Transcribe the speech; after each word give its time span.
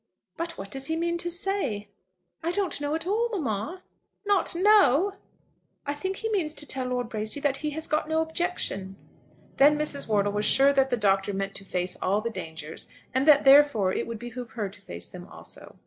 "But 0.35 0.57
what 0.57 0.71
does 0.71 0.87
he 0.87 0.95
mean 0.95 1.19
to 1.19 1.29
say?" 1.29 1.89
"I 2.41 2.51
don't 2.51 2.81
know 2.81 2.95
at 2.95 3.05
all, 3.05 3.29
mamma." 3.29 3.83
"Not 4.25 4.55
know!" 4.55 5.11
"I 5.85 5.93
think 5.93 6.15
he 6.15 6.29
means 6.31 6.55
to 6.55 6.65
tell 6.65 6.87
Lord 6.87 7.07
Bracy 7.07 7.39
that 7.41 7.57
he 7.57 7.69
has 7.77 7.85
got 7.85 8.09
no 8.09 8.19
objection." 8.19 8.95
Then 9.57 9.77
Mrs. 9.77 10.07
Wortle 10.07 10.31
was 10.33 10.45
sure 10.45 10.73
that 10.73 10.89
the 10.89 10.97
Doctor 10.97 11.35
meant 11.35 11.53
to 11.53 11.63
face 11.65 11.97
all 12.01 12.19
the 12.19 12.31
dangers, 12.31 12.87
and 13.13 13.27
that 13.27 13.43
therefore 13.43 13.93
it 13.93 14.07
would 14.07 14.17
behove 14.17 14.49
her 14.57 14.69
to 14.69 14.81
face 14.81 15.07
them 15.07 15.27
also. 15.27 15.77